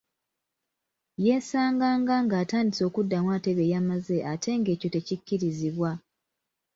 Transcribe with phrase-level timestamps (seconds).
[1.25, 5.91] Yeesanganga ng’atandise okuddamu ate bye yamaze ate ng’ekyo tekikkirizibwa.